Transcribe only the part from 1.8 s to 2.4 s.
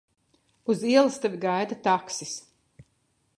taksis.